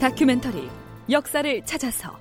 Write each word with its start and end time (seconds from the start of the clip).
다큐멘터리 0.00 0.66
역사를 1.10 1.62
찾아서. 1.66 2.18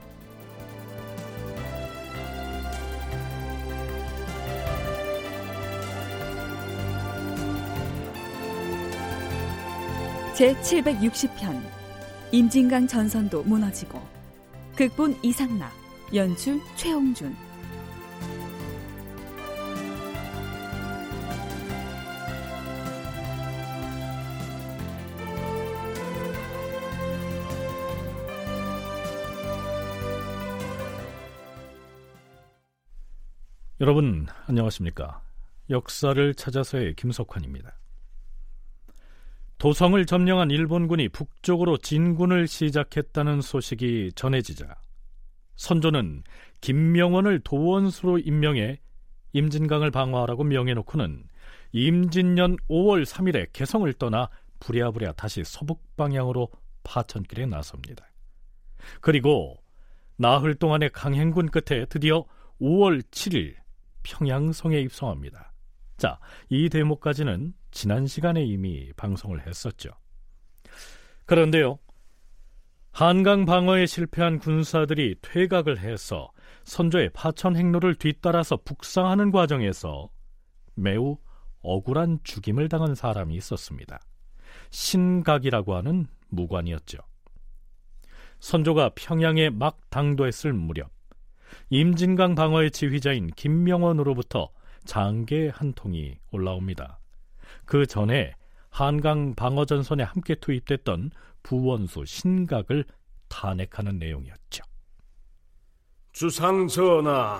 제 10.36 10.54
760편 10.56 11.62
임진강 12.34 12.86
전선도 12.86 13.44
무너지고 13.44 14.02
극본 14.76 15.18
이상락 15.24 15.72
연출 16.14 16.60
최홍준 16.76 17.34
여러분 33.82 34.28
안녕하십니까? 34.46 35.22
역사를 35.70 36.34
찾아서의 36.34 36.96
김석환입니다. 36.96 37.78
도성을 39.58 40.06
점령한 40.06 40.52
일본군이 40.52 41.08
북쪽으로 41.08 41.78
진군을 41.78 42.48
시작했다는 42.48 43.40
소식이 43.40 44.12
전해지자 44.16 44.76
선조는 45.56 46.24
김명원을 46.60 47.40
도원수로 47.40 48.20
임명해 48.20 48.82
임진강을 49.32 49.92
방어하라고 49.92 50.44
명해놓고는 50.44 51.24
임진년 51.72 52.58
5월 52.70 53.06
3일에 53.06 53.48
개성을 53.54 53.92
떠나 53.94 54.30
부랴부랴 54.60 55.14
다시 55.14 55.46
서북 55.46 55.96
방향으로 55.96 56.50
파천길에 56.84 57.46
나섭니다. 57.46 58.06
그리고 59.00 59.56
나흘 60.18 60.56
동안의 60.56 60.90
강행군 60.90 61.50
끝에 61.50 61.86
드디어 61.86 62.26
5월 62.60 63.02
7일 63.04 63.56
평양성에 64.04 64.80
입성합니다. 64.80 65.54
자, 65.98 66.20
이 66.50 66.70
대목까지는 66.70 67.54
지난 67.72 68.08
시간에 68.08 68.44
이미 68.44 68.92
방송을 68.94 69.46
했었죠. 69.46 69.90
그런데요, 71.26 71.78
한강 72.92 73.46
방어에 73.46 73.86
실패한 73.86 74.40
군사들이 74.40 75.16
퇴각을 75.22 75.80
해서 75.80 76.32
선조의 76.64 77.12
파천 77.14 77.56
행로를 77.56 77.96
뒤따라서 77.96 78.58
북상하는 78.58 79.32
과정에서 79.32 80.10
매우 80.76 81.18
억울한 81.62 82.20
죽임을 82.24 82.70
당한 82.70 82.96
사람이 82.96 83.36
있었습니다. 83.36 84.00
신각이라고 84.72 85.76
하는 85.76 86.08
무관이었죠. 86.30 86.98
선조가 88.40 88.92
평양에 88.96 89.50
막 89.50 89.90
당도했을 89.90 90.54
무렵 90.54 90.90
임진강 91.70 92.36
방어의 92.36 92.72
지휘자인 92.72 93.28
김명원으로부터 93.36 94.50
장계 94.86 95.50
한 95.50 95.74
통이 95.74 96.18
올라옵니다. 96.32 97.00
그 97.66 97.86
전에 97.86 98.34
한강 98.70 99.36
방어 99.36 99.66
전선에 99.66 100.04
함께 100.04 100.36
투입됐던 100.36 101.12
부원수 101.44 102.06
신각을 102.06 102.86
탄핵하는 103.28 104.00
내용이었죠. 104.00 104.64
주상 106.12 106.68
전하, 106.68 107.40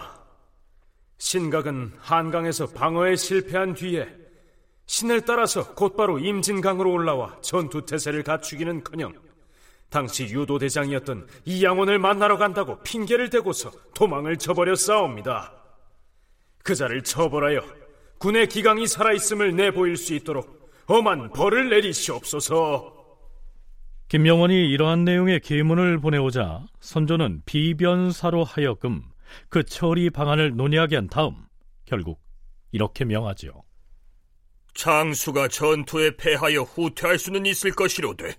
신각은 1.18 1.94
한강에서 1.98 2.68
방어에 2.68 3.16
실패한 3.16 3.74
뒤에 3.74 4.08
신을 4.86 5.22
따라서 5.22 5.74
곧바로 5.76 6.18
임진강으로 6.18 6.92
올라와 6.92 7.40
전투 7.42 7.86
태세를 7.86 8.24
갖추기는커녕 8.24 9.14
당시 9.90 10.26
유도대장이었던 10.26 11.28
이양원을 11.46 12.00
만나러 12.00 12.38
간다고 12.38 12.82
핑계를 12.84 13.30
대고서 13.30 13.72
도망을 13.94 14.38
쳐버려 14.38 14.76
싸웁니다. 14.76 15.54
그자를 16.64 17.04
처벌하여 17.04 17.62
군의 18.20 18.48
기강이 18.48 18.86
살아있음을 18.86 19.56
내보일 19.56 19.98
수 19.98 20.14
있도록 20.14 20.72
엄한 20.86 21.32
벌을 21.32 21.70
내리시옵소서. 21.70 23.00
김명원이 24.10 24.70
이러한 24.72 25.06
내용의 25.06 25.40
계문을 25.42 26.00
보내오자 26.00 26.66
선조는 26.80 27.44
비변사로 27.46 28.44
하여금 28.44 29.04
그 29.50 29.64
처리 29.64 30.10
방안을 30.10 30.56
논의하게 30.56 30.96
한 30.96 31.08
다음 31.08 31.36
결국 31.86 32.20
이렇게 32.72 33.06
명하지요. 33.06 33.52
장수가 34.74 35.50
전투에 35.50 36.16
패하여 36.18 36.62
후퇴할 36.62 37.20
수는 37.20 37.46
있을 37.46 37.72
것이로되 37.72 38.36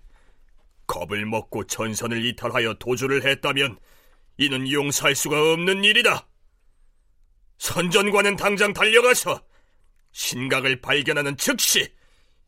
겁을 0.91 1.25
먹고 1.25 1.65
전선을 1.65 2.25
이탈하여 2.25 2.75
도주를 2.75 3.25
했다면 3.25 3.79
이는 4.39 4.69
용서할 4.71 5.15
수가 5.15 5.53
없는 5.53 5.85
일이다. 5.85 6.27
선전관은 7.59 8.35
당장 8.35 8.73
달려가서 8.73 9.41
신각을 10.11 10.81
발견하는 10.81 11.37
즉시 11.37 11.87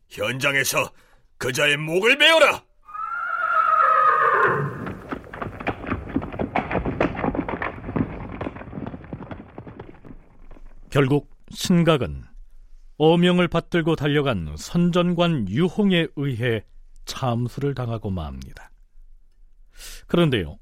현장에서 0.09 0.91
그자의 1.37 1.77
목을 1.77 2.17
베어라. 2.17 2.65
결국 10.89 11.31
신각은 11.49 12.23
어명을 12.97 13.47
받들고 13.47 13.95
달려간 13.95 14.53
선전관 14.57 15.47
유홍에 15.47 16.07
의해 16.17 16.65
참수를 17.05 17.73
당하고 17.73 18.09
맙니다. 18.09 18.71
그런데요, 20.07 20.59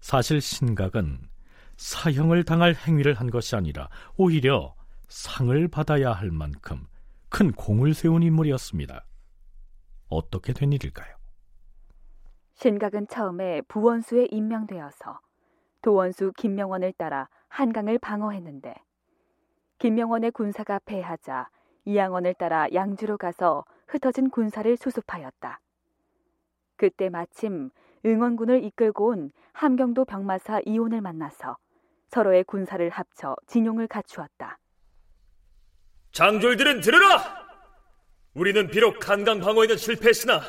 사실 0.00 0.40
신각은 0.40 1.28
사형을 1.76 2.44
당할 2.44 2.74
행위를 2.74 3.14
한 3.14 3.30
것이 3.30 3.56
아니라 3.56 3.88
오히려 4.16 4.74
상을 5.08 5.68
받아야 5.68 6.12
할 6.12 6.30
만큼 6.30 6.86
큰 7.28 7.52
공을 7.52 7.94
세운 7.94 8.22
인물이었습니다. 8.22 9.04
어떻게 10.08 10.52
된 10.52 10.72
일일까요? 10.72 11.16
신각은 12.54 13.08
처음에 13.08 13.62
부원수에 13.62 14.28
임명되어서 14.30 15.20
도원수 15.80 16.32
김명원을 16.36 16.92
따라 16.92 17.28
한강을 17.48 17.98
방어했는데 17.98 18.74
김명원의 19.78 20.30
군사가 20.30 20.78
패하자 20.84 21.48
이양원을 21.84 22.34
따라 22.34 22.68
양주로 22.72 23.18
가서 23.18 23.64
흩어진 23.92 24.30
군사를 24.30 24.74
수습하였다. 24.78 25.60
그때 26.76 27.10
마침 27.10 27.70
응원군을 28.06 28.64
이끌고 28.64 29.08
온 29.08 29.30
함경도 29.52 30.06
병마사 30.06 30.62
이온을 30.64 31.02
만나서 31.02 31.58
서로의 32.08 32.44
군사를 32.44 32.88
합쳐 32.88 33.36
진용을 33.46 33.86
갖추었다. 33.88 34.58
장졸들은 36.12 36.80
들으라! 36.80 37.42
우리는 38.34 38.66
비록 38.68 39.08
한강 39.08 39.40
방어에는 39.40 39.76
실패했으나 39.76 40.40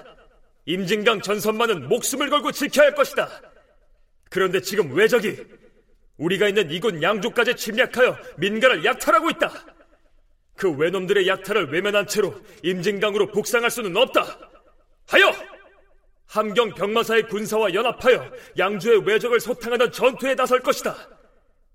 임진강 0.65 1.21
전선만은 1.21 1.89
목숨을 1.89 2.29
걸고 2.29 2.53
지켜야 2.53 2.87
할 2.87 2.95
것이다. 2.95 3.27
그런데 4.29 4.61
지금 4.61 4.93
왜적이 4.93 5.45
우리가 6.17 6.47
있는 6.47 6.71
이곳 6.71 7.01
양주까지 7.01 7.57
침략하여 7.57 8.17
민가를 8.37 8.85
약탈하고 8.85 9.29
있다. 9.31 9.51
그 10.55 10.71
외놈들의 10.71 11.27
약탈을 11.27 11.71
외면한 11.71 12.07
채로 12.07 12.33
임진강으로 12.63 13.27
북상할 13.31 13.69
수는 13.69 13.95
없다. 13.97 14.23
하여 15.07 15.31
함경 16.27 16.73
병마사의 16.73 17.27
군사와 17.27 17.73
연합하여 17.73 18.31
양주의 18.57 19.05
외적을 19.05 19.39
소탕하던 19.39 19.91
전투에 19.91 20.35
나설 20.35 20.59
것이다. 20.59 20.95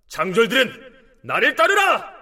장졸들은 0.09 0.71
나를 1.23 1.55
따르라! 1.55 2.19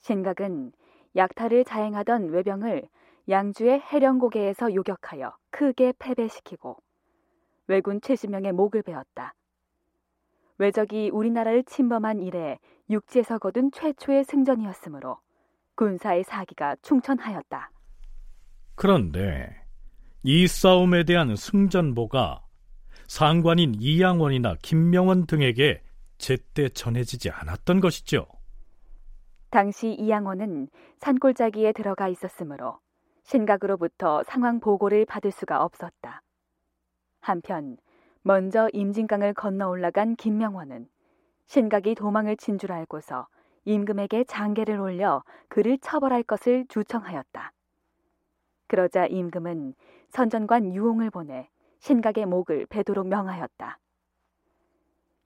신각은 0.00 0.72
약탈을 1.14 1.64
자행하던 1.64 2.30
외병을 2.30 2.88
양주의 3.28 3.80
해령고개에서 3.80 4.74
요격하여 4.74 5.36
크게 5.50 5.92
패배시키고 5.98 6.76
왜군 7.66 8.00
최지명의 8.00 8.52
목을 8.52 8.82
베었다. 8.82 9.34
왜적이 10.58 11.10
우리나라를 11.10 11.64
침범한 11.64 12.20
이래 12.20 12.58
육지에서 12.90 13.38
거둔 13.38 13.70
최초의 13.72 14.24
승전이었으므로 14.24 15.18
군사의 15.74 16.24
사기가 16.24 16.76
충천하였다. 16.82 17.70
그런데 18.74 19.48
이 20.22 20.46
싸움에 20.46 21.04
대한 21.04 21.34
승전보가 21.34 22.44
상관인 23.06 23.74
이양원이나 23.78 24.56
김명원 24.62 25.26
등에게 25.26 25.82
제때 26.18 26.68
전해지지 26.68 27.30
않았던 27.30 27.80
것이죠. 27.80 28.26
당시 29.50 29.92
이양원은 29.94 30.68
산골짜기에 30.98 31.72
들어가 31.72 32.08
있었으므로 32.08 32.78
신각으로부터 33.24 34.22
상황 34.24 34.60
보고를 34.60 35.06
받을 35.06 35.30
수가 35.30 35.64
없었다. 35.64 36.22
한편 37.20 37.76
먼저 38.22 38.68
임진강을 38.72 39.34
건너 39.34 39.68
올라간 39.68 40.16
김명원은 40.16 40.88
신각이 41.46 41.94
도망을 41.94 42.36
친 42.36 42.58
줄 42.58 42.72
알고서 42.72 43.28
임금에게 43.64 44.24
장계를 44.24 44.78
올려 44.80 45.22
그를 45.48 45.78
처벌할 45.78 46.22
것을 46.22 46.66
주청하였다. 46.68 47.52
그러자 48.66 49.06
임금은 49.06 49.74
선전관 50.10 50.74
유홍을 50.74 51.10
보내 51.10 51.48
신각의 51.80 52.26
목을 52.26 52.66
베도록 52.66 53.08
명하였다. 53.08 53.78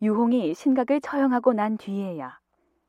유홍이 0.02 0.55
신각을 0.55 1.00
처형하고 1.00 1.52
난 1.52 1.76
뒤에야 1.76 2.38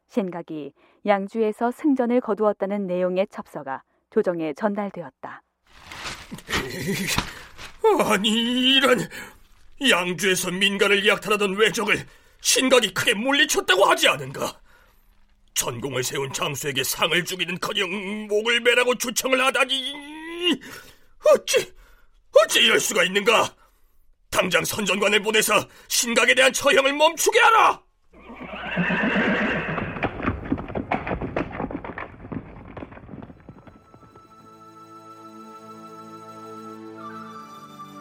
신각이 0.08 0.74
양주에서 1.06 1.72
승전을 1.72 2.22
거두었다는 2.22 2.88
내용의 2.88 3.28
첩서가 3.30 3.84
조정에 4.10 4.54
전달되었다. 4.54 5.42
아니 8.04 8.76
이런 8.76 9.10
양주에서 9.90 10.52
민가를 10.52 11.06
약탈하던 11.08 11.56
외적을 11.56 12.06
신각이 12.42 12.94
크게 12.94 13.14
물리쳤다고 13.14 13.86
하지 13.86 14.08
않은가? 14.08 14.60
전공을 15.56 16.04
세운 16.04 16.32
장수에게 16.34 16.84
상을 16.84 17.24
주기는커녕 17.24 18.28
목을 18.28 18.60
매라고 18.60 18.96
주청을 18.96 19.42
하다니 19.46 19.94
어찌 21.34 21.74
어찌 22.44 22.60
이럴 22.60 22.80
수가 22.80 23.04
있는가? 23.04 23.56
당장 24.30 24.66
선전관을 24.66 25.22
보내서 25.22 25.68
신각에 25.88 26.36
대한 26.36 26.52
처형을 26.52 26.94
멈추게 26.94 27.40
하라! 27.40 27.82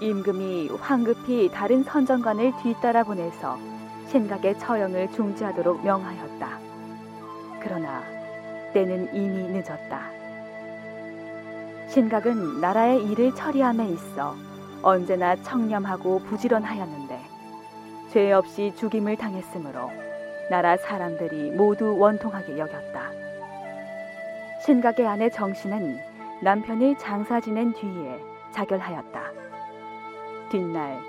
임금이 0.04 0.68
황급히 0.80 1.50
다른 1.50 1.82
선전관을 1.82 2.52
뒤따라 2.62 3.04
보내서 3.04 3.58
신각의 4.08 4.58
처형을 4.58 5.10
중지하도록 5.12 5.82
명하였다. 5.82 6.58
그러나 7.60 8.02
때는 8.74 9.14
이미 9.14 9.48
늦었다. 9.48 10.10
신각은 11.88 12.60
나라의 12.60 13.02
일을 13.04 13.34
처리함에 13.34 13.88
있어 13.88 14.34
언제나 14.82 15.36
청렴하고 15.36 16.18
부지런하였는데 16.20 17.18
죄 18.10 18.32
없이 18.32 18.74
죽임을 18.76 19.16
당했으므로 19.16 19.90
나라 20.50 20.76
사람들이 20.76 21.52
모두 21.52 21.96
원통하게 21.96 22.58
여겼다. 22.58 23.10
신각의 24.66 25.06
아내 25.06 25.30
정신은 25.30 25.98
남편을 26.42 26.98
장사 26.98 27.40
지낸 27.40 27.72
뒤에 27.72 28.20
자결하였다. 28.52 29.43
뒷날 30.54 31.02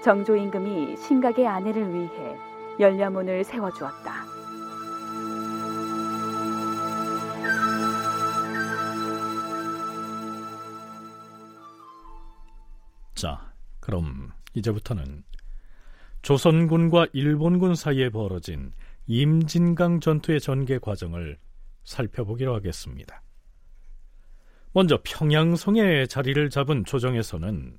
정조 0.00 0.36
임금이 0.36 0.96
신각의 0.96 1.48
아내를 1.48 1.92
위해 1.92 2.36
열려문을 2.78 3.42
세워주었다. 3.42 4.12
자, 13.16 13.52
그럼 13.80 14.30
이제부터는 14.54 15.24
조선군과 16.22 17.06
일본군 17.12 17.74
사이에 17.74 18.08
벌어진 18.08 18.70
임진강 19.08 19.98
전투의 19.98 20.38
전개 20.38 20.78
과정을 20.78 21.38
살펴보기로 21.82 22.54
하겠습니다. 22.54 23.20
먼저 24.72 25.00
평양성에 25.02 26.06
자리를 26.06 26.50
잡은 26.50 26.84
조정에서는 26.84 27.78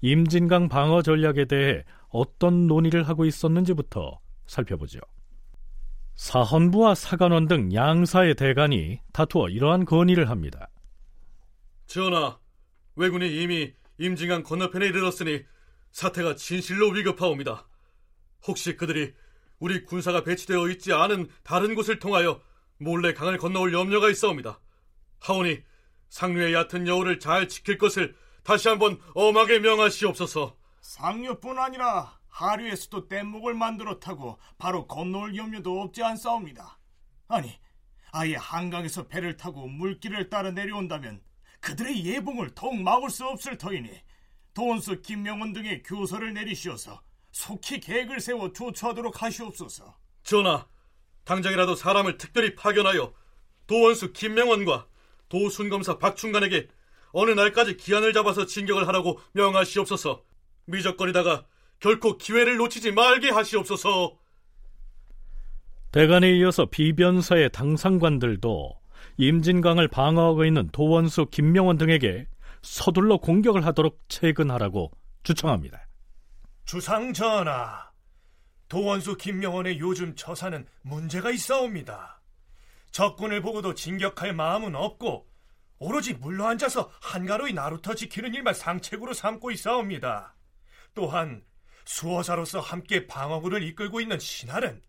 임진강 0.00 0.68
방어 0.68 1.02
전략에 1.02 1.46
대해 1.46 1.84
어떤 2.08 2.66
논의를 2.66 3.02
하고 3.02 3.24
있었는지부터 3.24 4.20
살펴보죠. 4.46 5.00
사헌부와 6.14 6.94
사관원 6.94 7.46
등 7.46 7.72
양사의 7.72 8.34
대간이 8.34 9.00
다투어 9.12 9.48
이러한 9.48 9.84
건의를 9.84 10.28
합니다. 10.30 10.68
전하, 11.86 12.38
왜군이 12.96 13.42
이미 13.42 13.72
임진강 13.98 14.42
건너편에 14.42 14.86
이르렀으니 14.86 15.44
사태가 15.92 16.34
진실로 16.36 16.88
위급하옵니다. 16.90 17.68
혹시 18.46 18.76
그들이 18.76 19.14
우리 19.58 19.84
군사가 19.84 20.22
배치되어 20.22 20.68
있지 20.70 20.92
않은 20.92 21.28
다른 21.42 21.74
곳을 21.74 21.98
통하여 21.98 22.40
몰래 22.78 23.12
강을 23.12 23.38
건너올 23.38 23.72
염려가 23.72 24.10
있어옵니다. 24.10 24.60
하오니 25.20 25.62
상류의 26.08 26.54
얕은 26.54 26.86
여우를 26.86 27.18
잘 27.18 27.48
지킬 27.48 27.78
것을 27.78 28.14
다시 28.42 28.68
한번 28.68 29.00
엄하게 29.14 29.58
명하시옵소서. 29.60 30.56
상류뿐 30.80 31.58
아니라 31.58 32.18
하류에서도 32.28 33.08
뗏목을 33.08 33.54
만들어 33.54 33.98
타고 33.98 34.38
바로 34.58 34.86
건너올 34.86 35.36
염려도 35.36 35.80
없지 35.82 36.02
않사옵니다. 36.02 36.78
아니, 37.28 37.58
아예 38.12 38.36
한강에서 38.36 39.08
배를 39.08 39.36
타고 39.36 39.66
물길을 39.66 40.30
따라 40.30 40.50
내려온다면 40.50 41.20
그들의 41.60 42.04
예봉을 42.04 42.54
더욱 42.54 42.80
막을 42.80 43.10
수 43.10 43.26
없을 43.26 43.58
터이니 43.58 43.90
도원수 44.54 45.02
김명원 45.02 45.52
등의 45.52 45.82
교서를 45.82 46.32
내리시어서 46.34 47.02
속히 47.32 47.80
계획을 47.80 48.20
세워 48.20 48.52
조처하도록 48.52 49.22
하시옵소서. 49.22 49.96
전하, 50.22 50.66
당장이라도 51.24 51.74
사람을 51.74 52.16
특별히 52.16 52.54
파견하여 52.54 53.12
도원수 53.66 54.12
김명원과 54.12 54.86
도순검사 55.28 55.98
박충간에게 55.98 56.68
어느 57.18 57.32
날까지 57.32 57.76
기한을 57.76 58.12
잡아서 58.12 58.46
진격을 58.46 58.86
하라고 58.86 59.18
명하시옵소서. 59.32 60.22
미적거리다가 60.66 61.46
결코 61.80 62.16
기회를 62.16 62.56
놓치지 62.58 62.92
말게 62.92 63.30
하시옵소서. 63.30 64.16
대간에 65.90 66.30
이어서 66.36 66.66
비변사의 66.66 67.50
당상관들도 67.50 68.80
임진강을 69.16 69.88
방어하고 69.88 70.44
있는 70.44 70.68
도원수 70.70 71.26
김명원 71.26 71.76
등에게 71.76 72.28
서둘러 72.62 73.16
공격을 73.16 73.66
하도록 73.66 73.98
체근하라고 74.08 74.92
주청합니다. 75.24 75.88
주상 76.66 77.12
전하, 77.12 77.90
도원수 78.68 79.16
김명원의 79.16 79.80
요즘 79.80 80.14
처사는 80.14 80.66
문제가 80.82 81.32
있사옵니다. 81.32 82.20
적군을 82.92 83.40
보고도 83.42 83.74
진격할 83.74 84.34
마음은 84.34 84.76
없고 84.76 85.27
오로지 85.78 86.14
물러 86.14 86.46
앉아서 86.48 86.90
한가로이 87.00 87.52
나루터 87.52 87.94
지키는 87.94 88.34
일만 88.34 88.54
상책으로 88.54 89.14
삼고 89.14 89.50
있사옵니다. 89.52 90.34
또한 90.94 91.44
수호자로서 91.84 92.60
함께 92.60 93.06
방어군을 93.06 93.62
이끌고 93.62 94.00
있는 94.00 94.18
신하는 94.18 94.82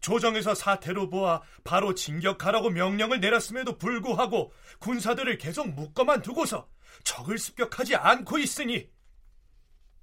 조정에서 0.00 0.54
사태로 0.54 1.10
보아 1.10 1.42
바로 1.64 1.94
진격하라고 1.94 2.70
명령을 2.70 3.20
내렸음에도 3.20 3.76
불구하고 3.76 4.52
군사들을 4.78 5.36
계속 5.38 5.68
묶어만 5.68 6.22
두고서 6.22 6.68
적을 7.04 7.38
습격하지 7.38 7.96
않고 7.96 8.38
있으니 8.38 8.88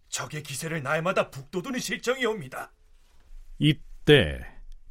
적의 0.10 0.44
기세를 0.44 0.84
날마다 0.84 1.30
북돋우는 1.30 1.80
실정이 1.80 2.26
옵니다. 2.26 2.72
이때 3.60 4.40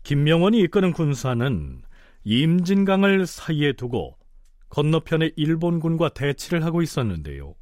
김명원이 0.03 0.61
이끄는 0.63 0.93
군사는 0.93 1.83
임진강을 2.25 3.27
사이에 3.27 3.73
두고 3.73 4.19
건너편의 4.69 5.35
일본군과 5.37 6.11
대치를 6.11 6.65
하고 6.65 6.83
있었는데요. 6.83 7.55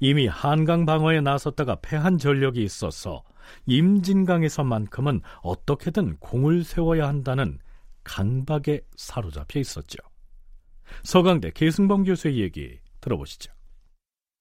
이미 0.00 0.26
한강 0.26 0.84
방어에 0.84 1.20
나섰다가 1.20 1.76
패한 1.80 2.18
전력이 2.18 2.62
있어서 2.62 3.22
임진강에서만큼은 3.66 5.20
어떻게든 5.42 6.16
공을 6.18 6.64
세워야 6.64 7.06
한다는 7.06 7.58
강박에 8.04 8.80
사로잡혀 8.96 9.60
있었죠. 9.60 9.98
서강대 11.04 11.52
계승범 11.54 12.04
교수의 12.04 12.40
얘기 12.40 12.78
들어보시죠. 13.00 13.52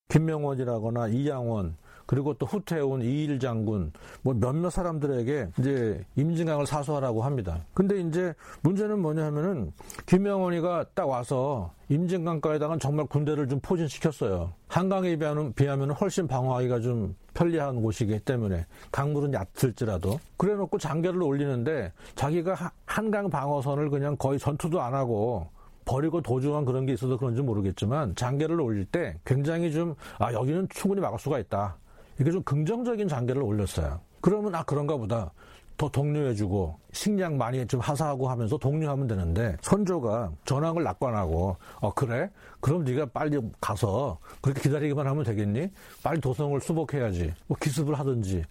김명원이라거나 0.10 1.08
이양원 1.10 1.78
그리고 2.12 2.34
또 2.34 2.46
후퇴해 2.46 2.82
온 2.82 3.02
이일 3.02 3.40
장군 3.40 3.94
뭐 4.22 4.34
몇몇 4.34 4.70
사람들에게 4.70 5.48
이제 5.60 6.04
임진강을 6.18 6.66
사수하라고 6.68 7.24
합니다. 7.24 7.62
근데 7.74 8.02
이제 8.02 8.34
문제는 8.64 9.00
뭐냐 9.00 9.28
하면은 9.28 9.72
김명원이가 10.08 10.88
딱 10.94 11.08
와서 11.08 11.72
임진강가에다가 11.88 12.80
정말 12.80 13.06
군대를 13.06 13.48
좀 13.48 13.62
포진시켰어요. 13.62 14.52
한강에 14.68 15.16
비하면, 15.16 15.54
비하면 15.54 15.92
훨씬 15.92 16.28
방어하기가 16.28 16.82
좀 16.82 17.16
편리한 17.34 17.82
곳이기 17.82 18.20
때문에 18.20 18.66
강물은 18.92 19.34
얕을지라도 19.34 20.20
그래 20.36 20.56
놓고 20.56 20.80
장계를 20.80 21.24
올리는데 21.24 21.94
자기가 22.16 22.74
한강 22.86 23.30
방어선을 23.30 23.90
그냥 23.90 24.18
거의 24.18 24.38
전투도 24.38 24.82
안 24.82 24.94
하고 24.94 25.48
버리고 25.86 26.22
도주한 26.22 26.66
그런 26.66 26.86
게 26.86 26.94
있어서 26.94 27.18
그런지 27.18 27.42
모르겠지만 27.42 28.16
장계를 28.16 28.60
올릴 28.60 28.86
때 28.86 29.16
굉장히 29.26 29.72
좀 29.72 29.96
아 30.20 30.32
여기는 30.34 30.68
충분히 30.70 31.02
막을 31.02 31.18
수가 31.18 31.40
있다 31.40 31.78
이게 32.22 32.30
좀 32.30 32.44
긍정적인 32.44 33.08
장계를 33.08 33.42
올렸어요. 33.42 34.00
그러면 34.22 34.54
아 34.54 34.64
그런가 34.64 34.96
보다. 34.96 35.34
더 35.76 35.90
독려해주고 35.90 36.78
식량 36.92 37.40
많이 37.40 37.66
좀 37.66 37.80
하사하고 37.80 38.30
하면서 38.30 38.56
독려하면 38.56 39.08
되는데 39.08 39.58
선조가 39.62 40.32
전황을 40.46 40.84
낙관하고 40.84 41.58
어 41.80 41.94
그래 41.96 42.30
그럼 42.60 42.84
네가 42.84 43.08
빨리 43.08 43.40
가서 43.60 44.20
그렇게 44.42 44.62
기다리기만 44.62 45.08
하면 45.08 45.24
되겠니 45.24 45.70
빨리 46.04 46.22
도성을 46.22 46.62
수복해야지 46.62 47.34
뭐 47.48 47.58
기습을 47.60 47.98
하든지 47.98 48.44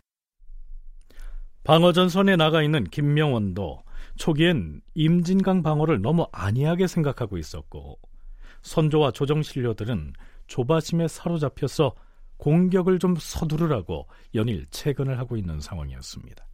방어전선에 1.63 2.35
나가 2.35 2.63
있는 2.63 2.83
김명원도 2.83 3.85
초기엔 4.17 4.81
임진강 4.95 5.63
방어를 5.63 6.03
너무 6.03 6.27
안이하게 6.33 6.89
생각하고 6.89 7.39
있었고 7.39 7.97
선조와 8.63 9.13
조정신료들은 9.13 10.15
조바심에 10.49 11.07
사로잡혀서 11.07 11.95
공격을 12.41 12.99
좀 12.99 13.17
서두르라고 13.17 14.09
연일 14.35 14.67
채근을 14.71 15.19
하고 15.19 15.37
있는 15.37 15.61
상황이었습니다. 15.61 16.47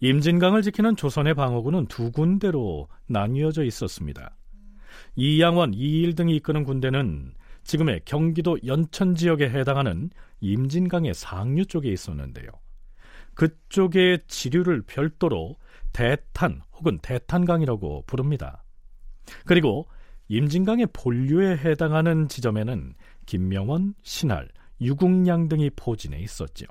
임진강을 0.00 0.62
지키는 0.62 0.96
조선의 0.96 1.34
방어군은 1.34 1.86
두 1.86 2.12
군데로 2.12 2.88
나뉘어져 3.06 3.64
있었습니다. 3.64 4.36
이양원, 5.16 5.72
이일 5.72 6.14
등이 6.14 6.36
이끄는 6.36 6.64
군대는 6.64 7.32
지금의 7.64 8.02
경기도 8.04 8.58
연천 8.66 9.14
지역에 9.14 9.48
해당하는 9.48 10.10
임진강의 10.40 11.14
상류 11.14 11.64
쪽에 11.66 11.90
있었는데요. 11.90 12.48
그쪽의 13.34 14.24
지류를 14.26 14.82
별도로 14.82 15.56
대탄 15.92 16.60
혹은 16.74 16.98
대탄강이라고 16.98 18.04
부릅니다. 18.06 18.64
그리고 19.46 19.88
임진강의 20.28 20.88
본류에 20.92 21.56
해당하는 21.56 22.28
지점에는 22.28 22.94
김명원, 23.26 23.94
신할, 24.02 24.48
유국량 24.80 25.48
등이 25.48 25.70
포진해 25.76 26.18
있었죠. 26.20 26.66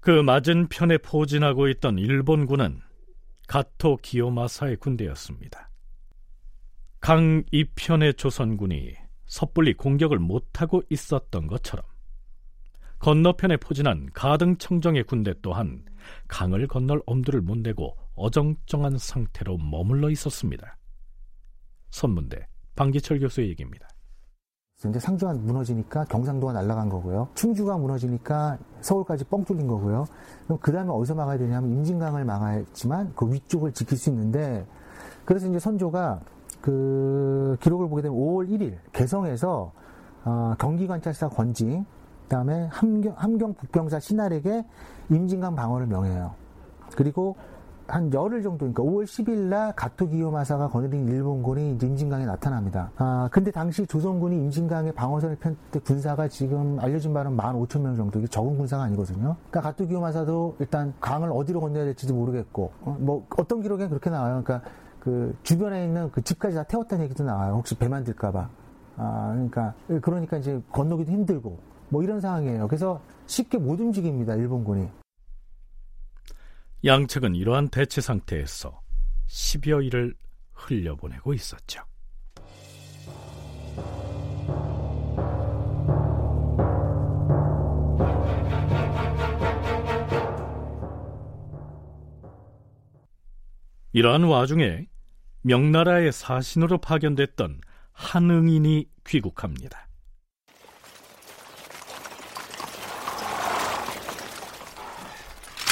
그 0.00 0.10
맞은편에 0.10 0.98
포진하고 0.98 1.68
있던 1.68 1.98
일본군은 1.98 2.80
가토 3.46 3.96
기요마사의 3.96 4.76
군대였습니다. 4.76 5.70
강 7.00 7.42
이편의 7.50 8.14
조선군이 8.14 8.94
섣불리 9.26 9.74
공격을 9.74 10.18
못하고 10.18 10.82
있었던 10.90 11.46
것처럼 11.46 11.84
건너편에 12.98 13.56
포진한 13.58 14.08
가등청정의 14.12 15.04
군대 15.04 15.32
또한 15.40 15.84
강을 16.26 16.66
건널 16.66 17.00
엄두를 17.06 17.40
못 17.40 17.58
내고 17.58 17.96
어정쩡한 18.14 18.98
상태로 18.98 19.58
머물러 19.58 20.10
있었습니다. 20.10 20.76
선문대 21.90 22.46
방기철 22.74 23.20
교수의 23.20 23.48
얘기입니다. 23.50 23.88
이제 24.86 25.00
상주가 25.00 25.32
무너지니까 25.32 26.04
경상도가 26.04 26.52
날아간 26.52 26.88
거고요. 26.88 27.28
충주가 27.34 27.76
무너지니까 27.76 28.58
서울까지 28.80 29.24
뻥 29.24 29.44
뚫린 29.44 29.66
거고요. 29.66 30.06
그럼 30.44 30.58
그 30.62 30.70
다음에 30.70 30.92
어디서 30.92 31.16
막아야 31.16 31.36
되냐면 31.36 31.70
임진강을 31.70 32.24
막아야지만 32.24 33.12
그 33.16 33.32
위쪽을 33.32 33.72
지킬 33.72 33.98
수 33.98 34.08
있는데 34.10 34.64
그래서 35.24 35.48
이제 35.48 35.58
선조가 35.58 36.20
그 36.60 37.56
기록을 37.60 37.88
보게 37.88 38.02
되면 38.02 38.16
5월 38.16 38.48
1일 38.48 38.76
개성에서 38.92 39.72
어, 40.24 40.54
경기관찰사 40.60 41.30
권징 41.30 41.84
그다음에 42.22 42.68
함경, 42.70 43.14
함경 43.16 43.54
북병사 43.54 43.98
신할에게 43.98 44.64
임진강 45.10 45.56
방어를 45.56 45.88
명해요. 45.88 46.34
그리고 46.94 47.34
한 47.88 48.12
열흘 48.12 48.42
정도, 48.42 48.58
그러니까 48.58 48.82
5월 48.82 49.04
10일 49.04 49.48
날 49.48 49.72
가토 49.74 50.08
기요마사가 50.08 50.68
거느린 50.68 51.08
일본군이 51.08 51.70
임진강에 51.82 52.26
나타납니다. 52.26 52.90
아, 52.96 53.28
근데 53.32 53.50
당시 53.50 53.86
조선군이 53.86 54.36
임진강에 54.36 54.92
방어선을 54.92 55.36
펼때 55.36 55.80
군사가 55.80 56.28
지금 56.28 56.78
알려진 56.80 57.14
바는 57.14 57.36
15,000명 57.36 57.96
정도, 57.96 58.18
이게 58.18 58.28
적은 58.28 58.58
군사가 58.58 58.84
아니거든요. 58.84 59.36
그러니까 59.50 59.60
가토 59.60 59.86
기요마사도 59.86 60.56
일단 60.58 60.92
강을 61.00 61.30
어디로 61.32 61.60
건너야 61.60 61.84
될지도 61.84 62.14
모르겠고, 62.14 62.72
어, 62.82 62.96
뭐 63.00 63.26
어떤 63.36 63.62
기록에 63.62 63.88
그렇게 63.88 64.10
나와요. 64.10 64.42
그러니까 64.44 64.68
그 65.00 65.34
주변에 65.42 65.84
있는 65.84 66.10
그 66.12 66.22
집까지 66.22 66.56
다 66.56 66.64
태웠다는 66.64 67.04
얘기도 67.04 67.24
나와요. 67.24 67.54
혹시 67.54 67.74
배 67.74 67.88
만들까봐. 67.88 68.48
아, 68.96 69.30
그러니까, 69.32 69.74
그러니까 70.02 70.36
이제 70.36 70.60
건너기도 70.72 71.10
힘들고, 71.12 71.56
뭐 71.88 72.02
이런 72.02 72.20
상황이에요. 72.20 72.66
그래서 72.68 73.00
쉽게 73.26 73.58
못 73.58 73.80
움직입니다. 73.80 74.34
일본군이. 74.34 74.88
양측은 76.84 77.34
이러한 77.34 77.70
대치 77.70 78.00
상태에서 78.00 78.80
10여 79.26 79.84
일을 79.84 80.14
흘려보내고 80.52 81.34
있었죠. 81.34 81.82
이러한 93.92 94.22
와중에 94.22 94.86
명나라의 95.42 96.12
사신으로 96.12 96.78
파견됐던 96.78 97.60
한응인이 97.92 98.86
귀국합니다. 99.04 99.88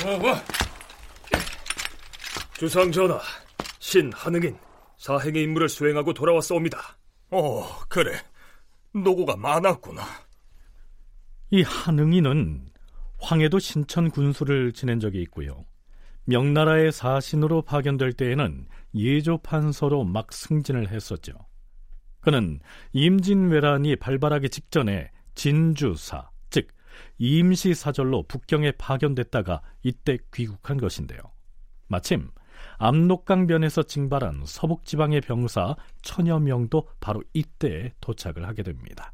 뭐, 0.04 0.18
뭐. 0.18 0.55
주상 2.58 2.90
전하, 2.90 3.20
신 3.80 4.10
한응인 4.14 4.56
사행의 4.96 5.42
임무를 5.42 5.68
수행하고 5.68 6.14
돌아왔사옵니다. 6.14 6.96
어, 7.30 7.66
그래. 7.86 8.16
노고가 8.94 9.36
많았구나. 9.36 10.02
이 11.50 11.60
한응인은 11.60 12.70
황해도 13.18 13.58
신천 13.58 14.10
군수를 14.10 14.72
지낸 14.72 15.00
적이 15.00 15.20
있고요. 15.22 15.66
명나라의 16.24 16.92
사신으로 16.92 17.60
파견될 17.60 18.14
때에는 18.14 18.66
예조 18.94 19.38
판서로 19.42 20.04
막 20.04 20.32
승진을 20.32 20.90
했었죠. 20.90 21.34
그는 22.20 22.60
임진왜란이 22.94 23.96
발발하기 23.96 24.48
직전에 24.48 25.10
진주사, 25.34 26.30
즉 26.48 26.68
임시사절로 27.18 28.22
북경에 28.22 28.72
파견됐다가 28.72 29.60
이때 29.82 30.16
귀국한 30.32 30.78
것인데요. 30.78 31.20
마침 31.88 32.30
압록강변에서 32.78 33.84
징발한 33.84 34.42
서북지방의 34.44 35.22
병사 35.22 35.76
천여 36.02 36.40
명도 36.40 36.88
바로 37.00 37.22
이때에 37.32 37.92
도착을 38.00 38.46
하게 38.46 38.62
됩니다. 38.62 39.12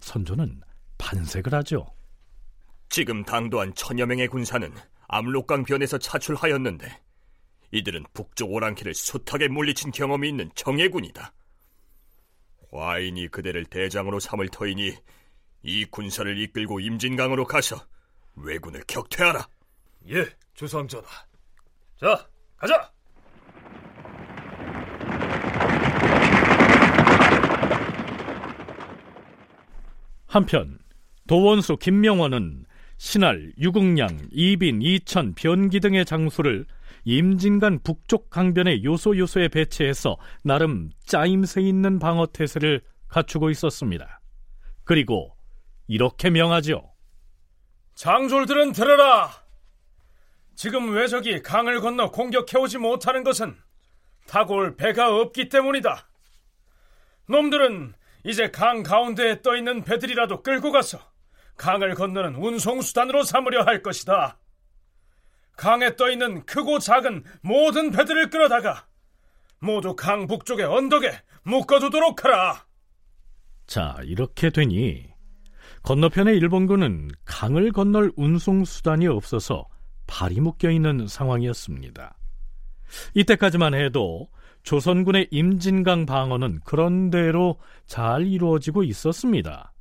선조는 0.00 0.62
반색을 0.98 1.54
하죠. 1.54 1.86
지금 2.88 3.24
당도한 3.24 3.74
천여 3.74 4.06
명의 4.06 4.28
군사는 4.28 4.72
압록강 5.08 5.64
변에서 5.64 5.98
차출하였는데 5.98 7.00
이들은 7.72 8.04
북쪽 8.12 8.52
오랑캐를 8.52 8.94
숱하게 8.94 9.48
물리친 9.48 9.92
경험이 9.92 10.28
있는 10.28 10.50
정예군이다. 10.54 11.32
화인이 12.72 13.28
그대를 13.28 13.64
대장으로 13.66 14.20
삼을 14.20 14.48
터이니 14.48 14.94
이 15.62 15.84
군사를 15.86 16.38
이끌고 16.38 16.80
임진강으로 16.80 17.46
가서 17.46 17.86
왜군을 18.36 18.82
격퇴하라. 18.86 19.46
예, 20.08 20.26
주상전하. 20.54 21.08
자, 22.00 22.28
가자! 22.62 22.92
한편 30.28 30.78
도원수 31.26 31.76
김명원은 31.76 32.64
신할, 32.98 33.52
유국량, 33.58 34.16
이빈, 34.30 34.80
이천, 34.80 35.34
변기 35.34 35.80
등의 35.80 36.04
장수를 36.04 36.64
임진간 37.04 37.80
북쪽 37.82 38.30
강변의 38.30 38.84
요소 38.84 39.18
요소에 39.18 39.48
배치해서 39.48 40.16
나름 40.44 40.90
짜임새 41.04 41.62
있는 41.62 41.98
방어 41.98 42.26
태세를 42.26 42.80
갖추고 43.08 43.50
있었습니다. 43.50 44.20
그리고 44.84 45.36
이렇게 45.88 46.30
명하죠. 46.30 46.92
장졸들은 47.96 48.70
들어라. 48.70 49.41
지금 50.54 50.94
왜적이 50.94 51.42
강을 51.42 51.80
건너 51.80 52.10
공격해오지 52.10 52.78
못하는 52.78 53.24
것은 53.24 53.56
올 54.48 54.76
배가 54.76 55.14
없기 55.14 55.48
때문이다. 55.48 56.08
놈들은 57.28 57.94
이제 58.24 58.50
강 58.50 58.82
가운데에 58.82 59.42
떠 59.42 59.56
있는 59.56 59.82
배들이라도 59.82 60.42
끌고 60.42 60.72
가서 60.72 60.98
강을 61.56 61.94
건너는 61.94 62.36
운송수단으로 62.36 63.24
삼으려 63.24 63.62
할 63.62 63.82
것이다. 63.82 64.38
강에 65.56 65.96
떠 65.96 66.10
있는 66.10 66.44
크고 66.46 66.78
작은 66.78 67.24
모든 67.42 67.90
배들을 67.90 68.30
끌어다가 68.30 68.86
모두 69.58 69.94
강 69.94 70.26
북쪽의 70.26 70.64
언덕에 70.66 71.20
묶어두도록 71.44 72.24
하라. 72.24 72.66
자, 73.66 73.96
이렇게 74.04 74.50
되니 74.50 75.12
건너편의 75.82 76.36
일본군은 76.36 77.10
강을 77.24 77.72
건널 77.72 78.12
운송수단이 78.16 79.06
없어서 79.06 79.66
발이 80.06 80.40
묶여 80.40 80.70
있는 80.70 81.06
상황이었습니다. 81.06 82.16
이때까지만 83.14 83.74
해도 83.74 84.28
조선군의 84.62 85.28
임진강 85.30 86.06
방어는 86.06 86.60
그런대로 86.64 87.58
잘 87.86 88.26
이루어지고 88.26 88.84
있었습니다. 88.84 89.74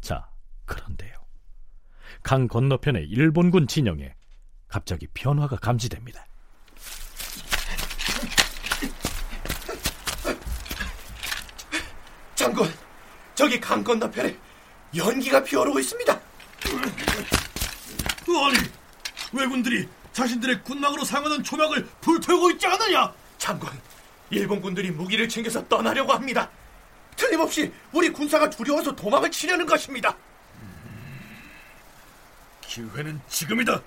자, 0.00 0.28
그런데요. 0.64 1.12
강 2.22 2.48
건너편의 2.48 3.08
일본군 3.08 3.66
진영에 3.66 4.14
갑자기 4.68 5.06
변화가 5.12 5.56
감지됩니다. 5.56 6.24
장군, 12.34 12.66
저기 13.34 13.60
강 13.60 13.84
건너편에 13.84 14.34
연기가 14.96 15.44
피어오르고 15.44 15.78
있습니다. 15.80 16.12
아니, 16.12 16.20
왜군들이 19.32 19.88
자신들의 20.12 20.62
군망으로 20.64 21.04
사용하는 21.04 21.42
조막을 21.44 21.86
불태우고 22.00 22.50
있지 22.52 22.66
않느냐? 22.66 23.12
장군, 23.38 23.70
일본군들이 24.30 24.90
무기를 24.90 25.28
챙겨서 25.28 25.66
떠나려고 25.68 26.12
합니다. 26.12 26.48
틀림없이 27.16 27.72
우리 27.92 28.10
군사가 28.10 28.48
두려워서 28.50 28.94
도망을 28.94 29.30
치려는 29.30 29.66
것입니다. 29.66 30.16
기회는 32.62 33.20
지금이다. 33.28 33.80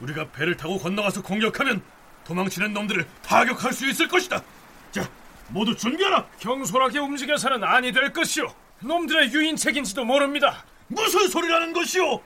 우리가 0.00 0.30
배를 0.30 0.56
타고 0.56 0.78
건너가서 0.78 1.22
공격하면 1.22 1.82
도망치는 2.24 2.72
놈들을 2.72 3.06
타격할 3.22 3.72
수 3.72 3.88
있을 3.88 4.08
것이다. 4.08 4.42
자, 4.92 5.08
모두 5.48 5.74
준비하라. 5.76 6.26
경솔하게 6.38 6.98
움직여서는 6.98 7.64
아니 7.64 7.92
될 7.92 8.12
것이오. 8.12 8.52
놈들의 8.80 9.32
유인책인지도 9.32 10.04
모릅니다. 10.04 10.64
무슨 10.88 11.28
소리라는 11.28 11.72
것이오? 11.72 12.20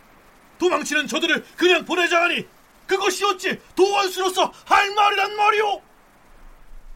도망치는 0.58 1.06
저들을 1.06 1.44
그냥 1.56 1.84
보내자 1.84 2.22
하니 2.22 2.44
그것이 2.86 3.24
어찌 3.24 3.58
도원수로서 3.74 4.52
할 4.64 4.94
말이란 4.94 5.36
말이오? 5.36 5.82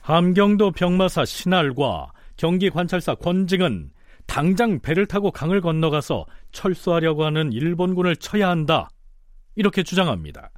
함경도 0.00 0.72
병마사 0.72 1.24
신할과 1.24 2.12
경기 2.36 2.70
관찰사 2.70 3.14
권징은 3.16 3.90
당장 4.26 4.80
배를 4.80 5.06
타고 5.06 5.30
강을 5.30 5.60
건너가서 5.60 6.26
철수하려고 6.52 7.24
하는 7.24 7.52
일본군을 7.52 8.16
쳐야 8.16 8.48
한다. 8.48 8.88
이렇게 9.54 9.82
주장합니다. 9.82 10.50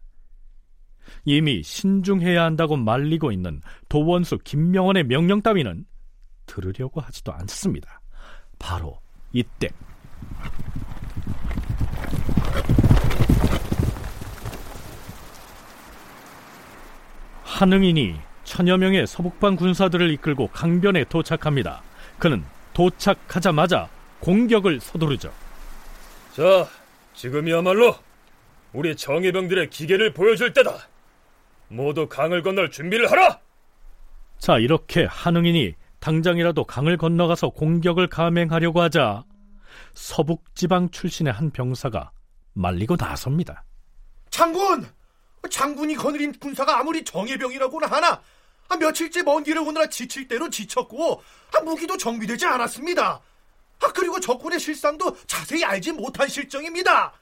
이미 1.25 1.63
신중해야 1.63 2.43
한다고 2.43 2.77
말리고 2.77 3.33
있는 3.33 3.61
도원수 3.89 4.39
김명원의 4.45 5.05
명령 5.05 5.43
따위는 5.43 5.85
들으려고 6.47 7.01
하지도 7.01 7.33
않습니다. 7.33 8.01
바로 8.59 8.99
이때 9.33 9.69
한응인이 17.65 18.15
천여 18.45 18.77
명의 18.77 19.07
서북방 19.07 19.57
군사들을 19.57 20.11
이끌고 20.11 20.49
강변에 20.49 21.05
도착합니다. 21.05 21.83
그는 22.19 22.45
도착하자마자 22.75 23.89
공격을 24.21 24.81
서두르죠. 24.81 25.33
자, 26.35 26.69
지금이야말로 27.15 27.97
우리 28.75 28.95
정예병들의 28.95 29.71
기계를 29.71 30.13
보여줄 30.13 30.53
때다. 30.53 30.77
모두 31.69 32.07
강을 32.07 32.43
건널 32.43 32.71
준비를 32.71 33.11
하라! 33.11 33.39
자, 34.37 34.59
이렇게 34.59 35.07
한응인이 35.09 35.75
당장이라도 36.01 36.65
강을 36.65 36.99
건너가서 36.99 37.49
공격을 37.49 38.09
감행하려고 38.09 38.83
하자 38.83 39.25
서북지방 39.95 40.91
출신의 40.91 41.33
한 41.33 41.51
병사가 41.51 42.11
말리고 42.53 42.97
나섭니다. 42.97 43.65
장군! 44.29 44.85
장군이 45.49 45.95
거느린 45.95 46.33
군사가 46.39 46.79
아무리 46.79 47.05
정예병이라고나 47.05 47.87
하나 47.87 48.23
아, 48.69 48.77
며칠째 48.77 49.23
먼 49.23 49.43
길을 49.43 49.63
오느라 49.63 49.87
지칠 49.87 50.27
대로 50.27 50.49
지쳤고 50.49 51.23
아, 51.55 51.61
무기도 51.61 51.97
정비되지 51.97 52.47
않았습니다. 52.47 53.21
아, 53.81 53.93
그리고 53.93 54.19
적군의 54.19 54.59
실상도 54.59 55.17
자세히 55.27 55.65
알지 55.65 55.93
못한 55.93 56.29
실정입니다. 56.29 57.13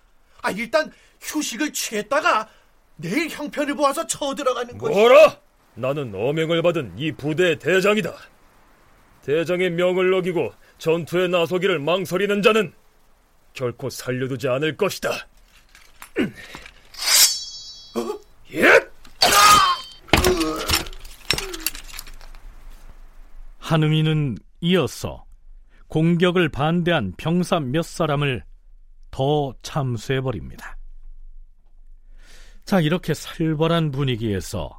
아, 0.43 0.51
일단 0.51 0.93
휴식을 1.21 1.73
취했다가 1.73 2.49
내일 2.97 3.29
형편을 3.29 3.75
보아서 3.75 4.07
쳐들어가는 4.07 4.79
것이... 4.79 4.93
뭐라? 4.93 5.41
나는 5.75 6.15
어명을 6.15 6.63
받은 6.63 6.95
이 6.97 7.13
부대의 7.13 7.59
대장이다. 7.59 8.15
대장의 9.23 9.71
명을 9.71 10.13
어기고 10.15 10.53
전투에 10.79 11.29
나서기를 11.29 11.79
망설이는 11.79 12.43
자는 12.43 12.73
결코 13.55 13.89
살려두지 13.89 14.49
않을 14.49 14.77
것이다. 14.77 15.27
어? 18.53 18.59
예! 18.59 18.93
한응이는 23.59 24.37
이어서 24.61 25.25
공격을 25.89 26.51
반대한 26.51 27.13
병사 27.17 27.61
몇 27.61 27.83
사람을 27.83 28.45
더 29.11 29.55
참수해버립니다. 29.63 30.77
자, 32.65 32.81
이렇게 32.81 33.15
살벌한 33.15 33.91
분위기에서 33.91 34.79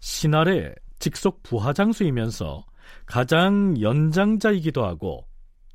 신할의 0.00 0.74
직속 0.98 1.42
부하장수이면서 1.42 2.64
가장 3.06 3.80
연장자이기도 3.80 4.84
하고 4.84 5.26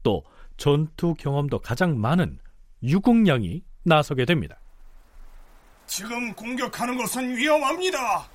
또 0.04 0.24
전투 0.58 1.14
경험도 1.14 1.60
가장 1.60 2.00
많은 2.00 2.40
유국량이 2.84 3.64
나서게 3.84 4.26
됩니다. 4.26 4.60
지금 5.90 6.32
공격하는 6.36 6.98
것은 6.98 7.36
위험합니다. 7.36 8.30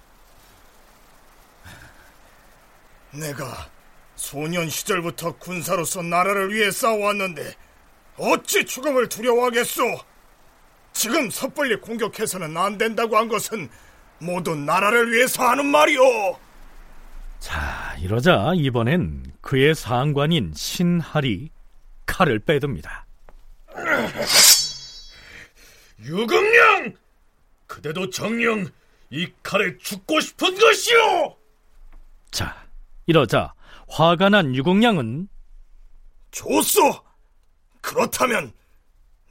내가 3.12 3.70
소년 4.16 4.68
시절부터 4.68 5.36
군사로서 5.38 6.02
나라를 6.02 6.52
위해 6.52 6.72
싸워왔는데 6.72 7.54
어찌 8.16 8.64
죽음을 8.66 9.08
두려워하겠소? 9.08 9.82
지금 10.92 11.30
섣불리 11.30 11.76
공격해서는 11.76 12.56
안 12.56 12.76
된다고 12.76 13.16
한 13.16 13.28
것은 13.28 13.70
모두 14.18 14.56
나라를 14.56 15.12
위해서 15.12 15.48
하는 15.48 15.66
말이오. 15.66 16.36
자, 17.38 17.94
이러자 18.00 18.52
이번엔 18.56 19.32
그의 19.40 19.76
상관인 19.76 20.52
신할이 20.56 21.50
칼을 22.06 22.40
빼듭니다. 22.40 23.06
유금령! 26.00 27.03
그대도 27.74 28.08
정령 28.10 28.68
이 29.10 29.26
칼에 29.42 29.76
죽고 29.78 30.20
싶은 30.20 30.56
것이오! 30.56 31.36
자, 32.30 32.68
이러자 33.06 33.52
화가 33.88 34.28
난 34.28 34.54
유공양은 34.54 35.28
좋소! 36.30 37.02
그렇다면 37.80 38.52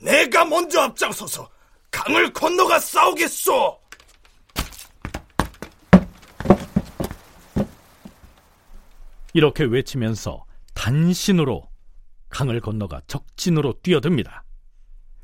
내가 0.01 0.43
먼저 0.43 0.81
앞장서서 0.81 1.49
강을 1.89 2.33
건너가 2.33 2.79
싸우겠소! 2.79 3.79
이렇게 9.31 9.63
외치면서 9.63 10.43
단신으로 10.73 11.69
강을 12.27 12.59
건너가 12.59 12.99
적진으로 13.07 13.79
뛰어듭니다. 13.81 14.43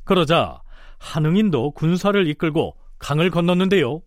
그러자 0.06 0.62
한응인도 1.00 1.72
군사를 1.72 2.26
이끌고 2.26 2.79
강을 3.00 3.30
건넜는데요. 3.32 4.02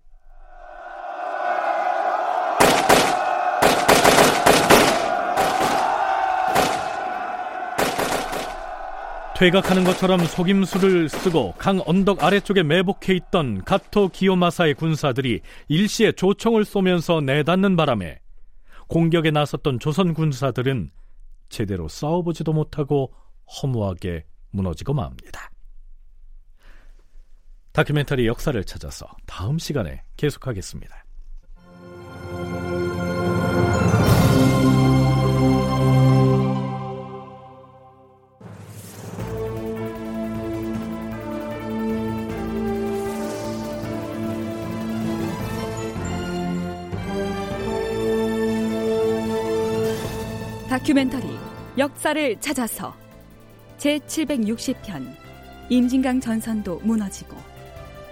퇴각하는 9.42 9.82
것처럼 9.82 10.24
속임수를 10.24 11.08
쓰고 11.08 11.54
강 11.58 11.80
언덕 11.84 12.22
아래쪽에 12.22 12.62
매복해 12.62 13.14
있던 13.14 13.64
가토 13.64 14.08
기요마사의 14.08 14.74
군사들이 14.74 15.40
일시에 15.66 16.12
조총을 16.12 16.64
쏘면서 16.64 17.22
내닫는 17.22 17.74
바람에 17.74 18.20
공격에 18.86 19.32
나섰던 19.32 19.80
조선 19.80 20.14
군사들은 20.14 20.92
제대로 21.48 21.88
싸워보지도 21.88 22.52
못하고 22.52 23.12
허무하게 23.62 24.26
무너지고 24.52 24.94
맙니다. 24.94 25.51
다큐멘터리 27.72 28.26
역사를 28.26 28.62
찾아서 28.64 29.06
다음 29.24 29.58
시간에 29.58 30.02
계속하겠습니다. 30.18 31.04
다큐멘터리 50.68 51.24
역사를 51.78 52.36
찾아서 52.38 52.94
제760편 53.78 55.16
임진강 55.70 56.20
전선도 56.20 56.80
무너지고 56.80 57.51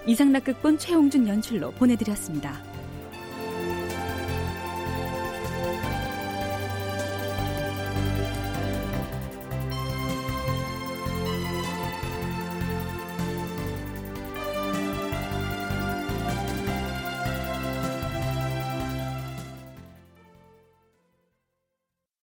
이상락극본 0.07 0.79
최홍준 0.79 1.29
연출로 1.29 1.71
보내드렸습니다. 1.73 2.70